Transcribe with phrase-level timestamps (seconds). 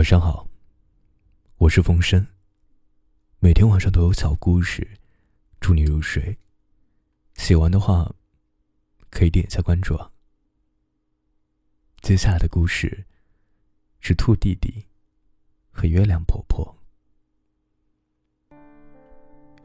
[0.00, 0.48] 晚上好，
[1.58, 2.26] 我是风声。
[3.38, 4.96] 每天晚上都有小故事，
[5.60, 6.38] 祝你入睡。
[7.34, 8.10] 喜欢的话，
[9.10, 10.10] 可以点一下关注啊。
[12.00, 13.04] 接下来的故事
[14.00, 14.86] 是兔弟弟
[15.70, 16.74] 和月亮婆婆。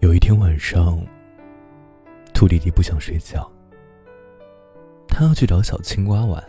[0.02, 1.02] 有一天晚上，
[2.34, 3.50] 兔弟弟不想睡觉，
[5.08, 6.46] 他要去找小青蛙玩。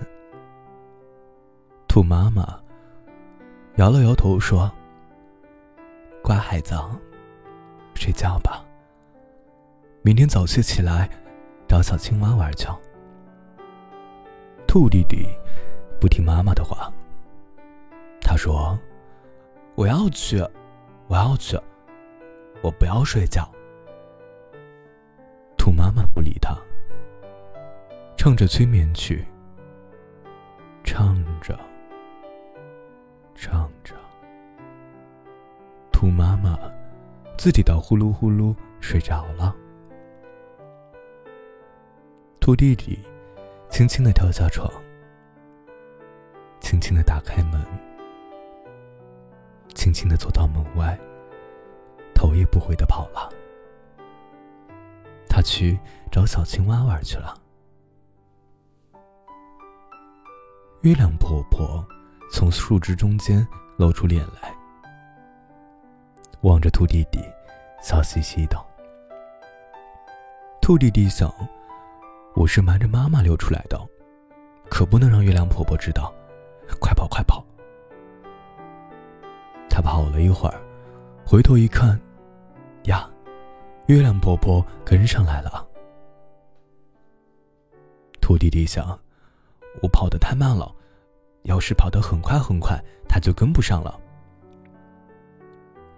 [1.86, 2.60] 兔妈妈
[3.76, 4.72] 摇了摇头说
[6.24, 6.74] ：“乖孩子，
[7.94, 8.64] 睡觉吧。
[10.00, 11.10] 明天早些起来
[11.68, 12.66] 找小青蛙玩去。”
[14.66, 15.28] 兔弟弟
[16.00, 16.90] 不听妈妈的话，
[18.20, 18.78] 他说
[19.76, 20.38] ：“我要去，
[21.08, 21.60] 我要去，
[22.62, 23.46] 我不要睡觉。”
[25.58, 26.56] 兔妈妈不理他，
[28.16, 29.22] 唱着催眠曲，
[36.06, 36.56] 兔妈妈
[37.36, 39.52] 自己倒呼噜呼噜睡着了。
[42.38, 43.00] 兔弟弟
[43.70, 44.70] 轻轻的跳下床，
[46.60, 47.60] 轻轻的打开门，
[49.74, 50.96] 轻轻的走到门外，
[52.14, 53.28] 头也不回的跑了。
[55.28, 55.76] 他去
[56.12, 57.36] 找小青蛙玩去了。
[60.82, 61.84] 月亮婆婆。
[62.28, 63.46] 从树枝中间
[63.76, 64.55] 露出脸来，
[66.42, 67.18] 望着兔弟弟，
[67.82, 68.56] 笑嘻嘻的。
[70.60, 71.32] 兔弟弟想
[72.36, 73.80] ：“我是瞒着妈妈溜出来的，
[74.68, 76.12] 可不能让月亮婆婆知道。
[76.80, 77.44] 快跑，快跑！”
[79.70, 80.60] 他跑了一会儿，
[81.24, 82.00] 回头一看，
[82.84, 83.08] 呀，
[83.86, 85.66] 月亮婆婆跟上来了。
[88.20, 88.98] 兔弟弟想
[89.82, 90.72] ：“我跑得太慢了。”
[91.44, 92.76] 要是跑得很快很快，
[93.08, 94.00] 他就跟不上了。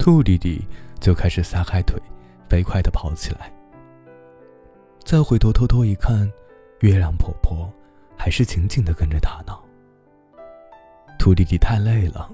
[0.09, 0.67] 兔弟弟
[1.01, 2.01] 就开始撒开腿，
[2.49, 3.53] 飞快地跑起来。
[5.05, 6.27] 再回头偷偷一看，
[6.81, 7.71] 月亮婆婆
[8.17, 9.53] 还是紧紧地跟着他呢。
[11.19, 12.27] 兔弟弟太累了，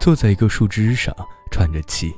[0.00, 1.14] 坐在一个树枝上
[1.52, 2.12] 喘着气。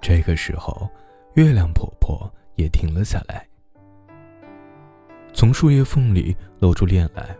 [0.00, 0.88] 这个时候，
[1.34, 3.46] 月亮婆婆也停了下来。
[5.34, 7.36] 从树叶缝里露出脸来，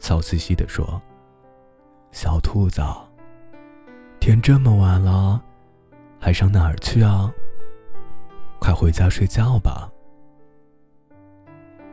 [0.00, 1.00] 笑嘻嘻地说
[2.20, 2.82] ：“小兔子，
[4.18, 5.40] 天这么晚了，
[6.18, 7.32] 还上哪儿去啊？
[8.58, 9.88] 快回家睡觉吧。”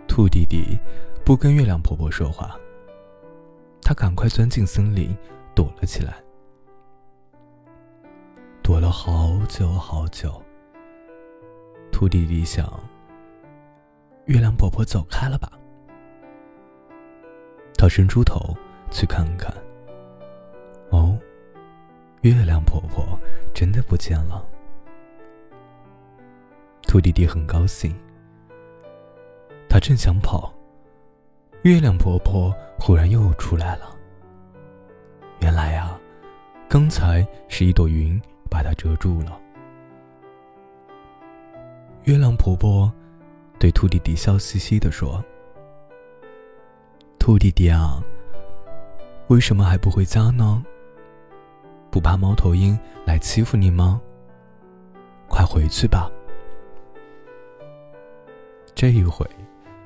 [0.09, 0.79] 兔弟弟
[1.23, 2.59] 不跟月亮婆婆说话，
[3.83, 5.15] 他赶快钻进森林
[5.53, 6.15] 躲了起来，
[8.63, 10.41] 躲了好久好久。
[11.91, 12.67] 兔弟弟想。
[14.25, 15.51] 月亮婆婆走开了吧？
[17.77, 18.57] 他伸出头
[18.89, 19.53] 去看看。
[22.33, 23.19] 月亮婆婆
[23.53, 24.43] 真的不见了。
[26.81, 27.95] 兔弟弟很高兴。
[29.69, 30.51] 他正想跑，
[31.61, 33.95] 月亮婆婆忽然又出来了。
[35.41, 35.95] 原来呀，
[36.67, 38.19] 刚才是一朵云
[38.49, 39.39] 把它遮住了。
[42.05, 42.91] 月亮婆婆。
[43.57, 45.23] 对兔弟弟笑嘻嘻的说
[47.17, 48.03] ：“兔弟弟啊，
[49.27, 50.61] 为什么还不回家呢？
[51.95, 54.01] 不怕猫头鹰来欺负你吗？
[55.29, 56.11] 快回去吧。”
[58.75, 59.25] 这一回，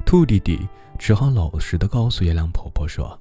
[0.07, 0.67] 兔弟弟
[0.97, 3.15] 只好老实的告诉月亮婆婆说：“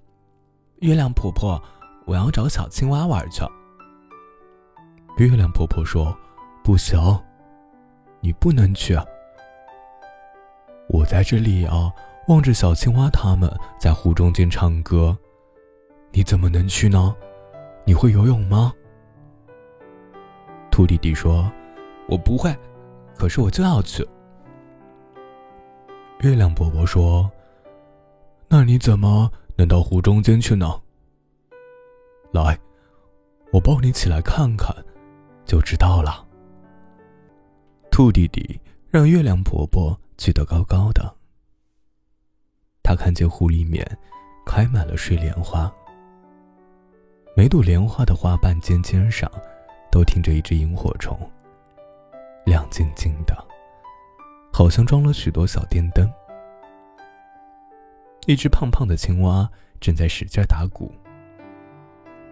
[0.80, 1.62] 月亮婆婆，
[2.06, 3.42] 我要找小青蛙玩去。”
[5.18, 6.16] 月亮婆婆说
[6.64, 6.98] ：“不行，
[8.22, 8.98] 你不能去。”
[10.88, 11.92] 我在这里啊，
[12.28, 15.14] 望着小青蛙他们在湖中间唱歌，
[16.10, 17.14] 你怎么能去呢？
[17.84, 18.72] 你会游泳吗？
[20.78, 21.50] 兔弟弟说
[22.06, 22.56] ：“我不会，
[23.16, 24.06] 可是我就要去。”
[26.22, 27.28] 月亮伯伯说
[28.46, 30.80] ：“那你怎么能到湖中间去呢？
[32.30, 32.56] 来，
[33.52, 34.72] 我抱你起来看看，
[35.44, 36.24] 就知道了。”
[37.90, 39.98] 兔弟弟让月亮伯伯。
[40.16, 41.12] 举得高高的，
[42.84, 43.84] 他看见湖里面
[44.46, 45.72] 开满了睡莲花，
[47.36, 49.28] 每朵莲花的花瓣尖尖上
[49.90, 51.18] 都停着一只萤火虫，
[52.44, 53.34] 亮晶晶的，
[54.52, 56.10] 好像装了许多小电灯。
[58.26, 59.48] 一只胖胖的青蛙
[59.80, 60.92] 正在使劲打鼓，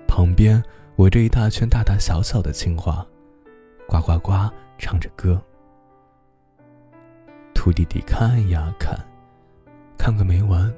[0.07, 0.63] 旁边
[0.97, 3.07] 围着一大圈大大小小的青蛙，
[3.89, 4.33] 呱呱呱
[4.79, 5.41] 唱着歌。
[7.55, 8.95] 兔弟弟看呀看，
[9.97, 10.73] 看个没完。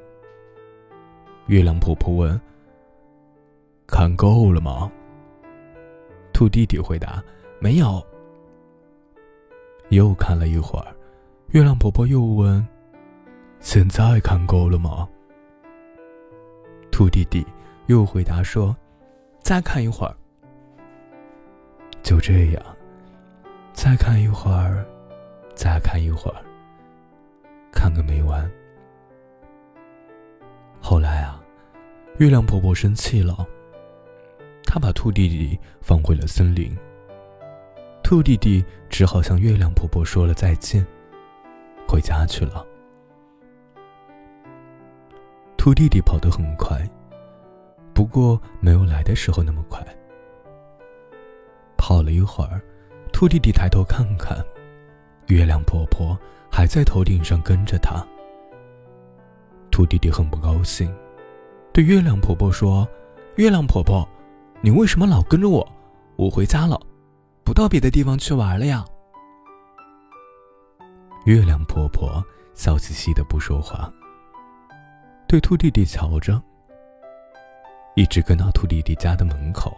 [1.46, 2.40] 月亮婆婆问
[3.88, 4.90] ：“看够了吗？”
[6.38, 7.20] 兔弟弟回答
[7.58, 8.00] ：“没有。”
[9.90, 10.94] 又看了一会儿，
[11.48, 12.64] 月亮婆婆又问
[13.58, 15.08] ：“现在看够了吗？”
[16.92, 17.44] 兔弟弟
[17.86, 18.76] 又回答说
[19.42, 20.14] ：“再看一会儿。”
[22.04, 22.62] 就这样，
[23.72, 24.86] 再看一会儿，
[25.56, 26.40] 再看一会儿，
[27.72, 28.48] 看个没完。
[30.80, 31.42] 后来啊，
[32.18, 33.44] 月亮婆婆生气了，
[34.78, 36.72] 她把兔弟弟放回了森林。
[38.00, 40.86] 兔弟弟只好向月亮婆婆说了再见，
[41.88, 42.64] 回家去了。
[45.56, 46.88] 兔弟弟跑得很快，
[47.92, 49.84] 不过没有来的时候那么快。
[51.76, 52.62] 跑了一会儿，
[53.12, 54.38] 兔弟弟抬头看看，
[55.26, 56.16] 月亮婆婆
[56.48, 58.00] 还在头顶上跟着他。
[59.72, 60.94] 兔弟弟很不高兴，
[61.72, 62.88] 对月亮婆婆说
[63.34, 64.08] ：“月亮婆婆，
[64.60, 65.66] 你为什么老跟着我？
[66.16, 66.80] 我回家了。”
[67.44, 68.84] 不到别的地方去玩了呀？
[71.24, 72.22] 月亮婆婆
[72.52, 73.90] 笑嘻嘻的不说话，
[75.26, 76.42] 对兔弟弟瞧着，
[77.96, 79.74] 一直跟到兔弟弟家的门口。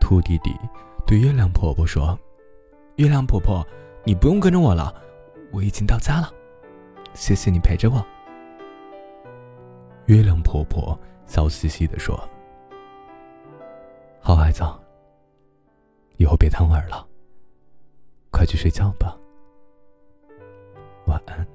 [0.00, 0.52] 兔弟弟
[1.06, 2.18] 对月亮婆婆说
[2.98, 3.64] ：“月亮婆婆，
[4.02, 4.92] 你不用跟着我了，
[5.52, 6.28] 我已经到家了，
[7.14, 8.04] 谢谢你陪着我。”
[10.06, 12.20] 月亮婆婆笑嘻嘻的说
[14.24, 14.64] ：“好孩子。”
[16.16, 17.06] 以后别贪玩了，
[18.30, 19.14] 快去睡觉吧。
[21.06, 21.46] 晚安。